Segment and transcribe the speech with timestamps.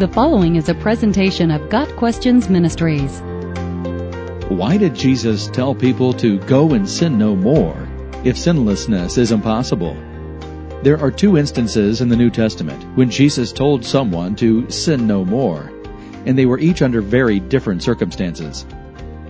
[0.00, 3.20] The following is a presentation of Got Questions Ministries.
[4.48, 7.86] Why did Jesus tell people to go and sin no more
[8.24, 9.92] if sinlessness is impossible?
[10.82, 15.22] There are two instances in the New Testament when Jesus told someone to sin no
[15.22, 15.70] more,
[16.24, 18.64] and they were each under very different circumstances.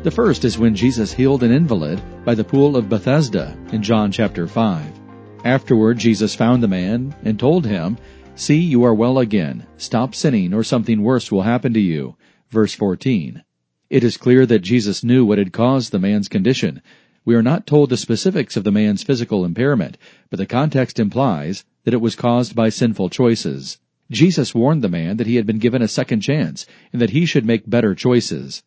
[0.04, 4.12] The first is when Jesus healed an invalid by the pool of Bethesda in John
[4.12, 5.00] chapter 5.
[5.44, 7.98] Afterward, Jesus found the man and told him,
[8.40, 9.66] See, you are well again.
[9.76, 12.16] Stop sinning or something worse will happen to you.
[12.48, 13.42] Verse 14.
[13.90, 16.80] It is clear that Jesus knew what had caused the man's condition.
[17.26, 19.98] We are not told the specifics of the man's physical impairment,
[20.30, 23.78] but the context implies that it was caused by sinful choices.
[24.10, 26.64] Jesus warned the man that he had been given a second chance
[26.94, 28.62] and that he should make better choices.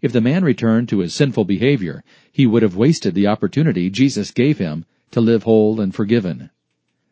[0.00, 2.02] If the man returned to his sinful behavior,
[2.32, 6.48] he would have wasted the opportunity Jesus gave him to live whole and forgiven.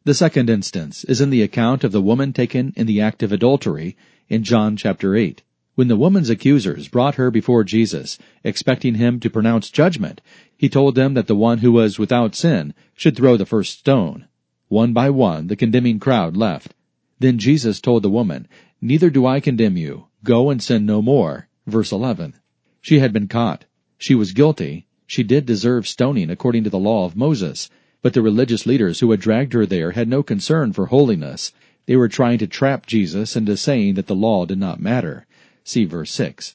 [0.07, 3.33] The second instance is in the account of the woman taken in the act of
[3.33, 3.97] adultery
[4.29, 5.43] in John chapter 8.
[5.75, 10.21] When the woman's accusers brought her before Jesus, expecting him to pronounce judgment,
[10.57, 14.29] he told them that the one who was without sin should throw the first stone.
[14.69, 16.73] One by one, the condemning crowd left.
[17.19, 18.47] Then Jesus told the woman,
[18.81, 20.05] Neither do I condemn you.
[20.23, 21.49] Go and sin no more.
[21.67, 22.35] Verse 11.
[22.81, 23.65] She had been caught.
[23.99, 24.87] She was guilty.
[25.09, 27.69] She did deserve stoning according to the law of Moses.
[28.07, 31.53] But the religious leaders who had dragged her there had no concern for holiness.
[31.87, 35.27] They were trying to trap Jesus into saying that the law did not matter.
[35.65, 36.55] See verse 6.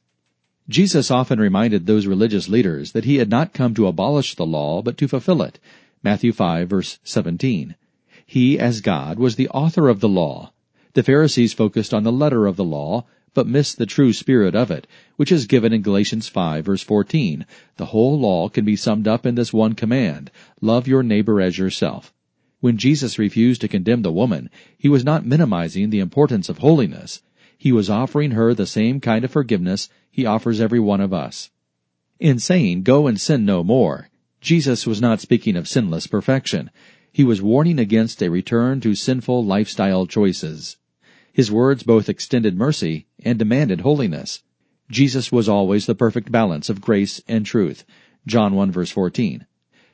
[0.69, 4.81] Jesus often reminded those religious leaders that he had not come to abolish the law,
[4.81, 5.59] but to fulfill it.
[6.01, 7.75] Matthew 5 verse 17.
[8.25, 10.53] He, as God, was the author of the law.
[10.93, 14.69] The Pharisees focused on the letter of the law, but miss the true spirit of
[14.71, 17.45] it, which is given in Galatians 5 verse 14.
[17.77, 21.57] The whole law can be summed up in this one command, love your neighbor as
[21.57, 22.13] yourself.
[22.59, 27.21] When Jesus refused to condemn the woman, he was not minimizing the importance of holiness.
[27.57, 31.49] He was offering her the same kind of forgiveness he offers every one of us.
[32.19, 34.09] In saying, go and sin no more,
[34.41, 36.69] Jesus was not speaking of sinless perfection.
[37.11, 40.77] He was warning against a return to sinful lifestyle choices.
[41.33, 44.43] His words both extended mercy and demanded holiness.
[44.89, 47.85] Jesus was always the perfect balance of grace and truth.
[48.27, 49.45] John 1 verse 14.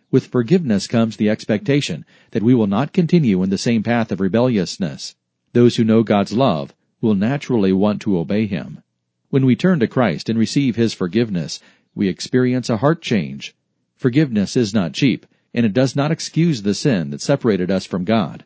[0.09, 4.20] With forgiveness comes the expectation that we will not continue in the same path of
[4.20, 5.16] rebelliousness.
[5.53, 8.81] Those who know God's love will naturally want to obey Him.
[9.30, 11.59] When we turn to Christ and receive His forgiveness,
[11.94, 13.54] we experience a heart change.
[13.96, 18.06] Forgiveness is not cheap, and it does not excuse the sin that separated us from
[18.06, 18.46] God.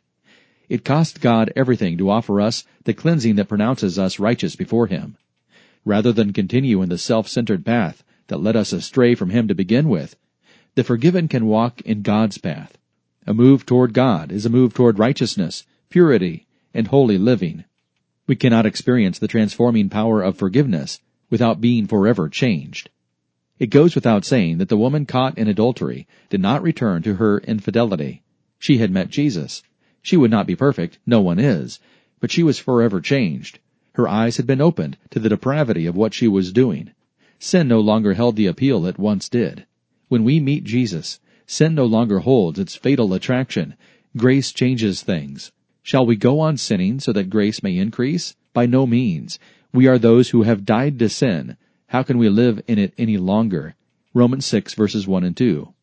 [0.71, 5.17] It cost God everything to offer us the cleansing that pronounces us righteous before Him.
[5.83, 9.89] Rather than continue in the self-centered path that led us astray from Him to begin
[9.89, 10.15] with,
[10.75, 12.77] the forgiven can walk in God's path.
[13.27, 17.65] A move toward God is a move toward righteousness, purity, and holy living.
[18.25, 22.89] We cannot experience the transforming power of forgiveness without being forever changed.
[23.59, 27.39] It goes without saying that the woman caught in adultery did not return to her
[27.39, 28.23] infidelity.
[28.57, 29.63] She had met Jesus.
[30.01, 31.79] She would not be perfect, no one is,
[32.19, 33.59] but she was forever changed.
[33.93, 36.91] Her eyes had been opened to the depravity of what she was doing.
[37.39, 39.65] Sin no longer held the appeal it once did.
[40.07, 43.75] When we meet Jesus, sin no longer holds its fatal attraction.
[44.15, 45.51] Grace changes things.
[45.83, 48.35] Shall we go on sinning so that grace may increase?
[48.53, 49.39] By no means.
[49.73, 51.57] We are those who have died to sin.
[51.87, 53.75] How can we live in it any longer?
[54.13, 55.73] Romans 6 verses 1 and 2.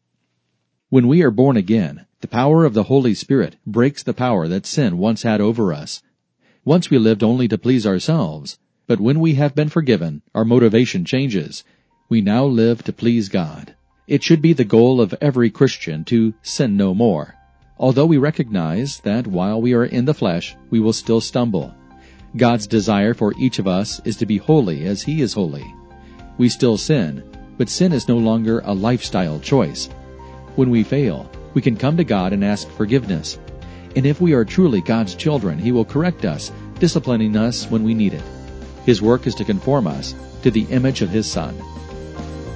[0.89, 4.67] When we are born again, the power of the Holy Spirit breaks the power that
[4.67, 6.03] sin once had over us.
[6.65, 8.59] Once we lived only to please ourselves,
[8.89, 11.63] but when we have been forgiven, our motivation changes.
[12.09, 13.77] We now live to please God.
[14.09, 17.37] It should be the goal of every Christian to sin no more.
[17.79, 21.73] Although we recognize that while we are in the flesh, we will still stumble.
[22.37, 25.73] God's desire for each of us is to be holy as He is holy.
[26.37, 27.23] We still sin,
[27.57, 29.89] but sin is no longer a lifestyle choice.
[30.57, 33.39] When we fail, we can come to God and ask forgiveness.
[33.97, 37.95] And if we are truly God's children, He will correct us, disciplining us when we
[37.95, 38.23] need it.
[38.85, 41.57] His work is to conform us to the image of His Son.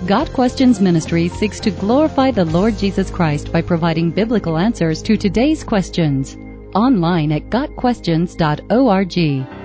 [0.07, 5.17] Got Questions Ministry seeks to glorify the Lord Jesus Christ by providing biblical answers to
[5.17, 6.37] today's questions.
[6.75, 9.62] Online at GotQuestions.org.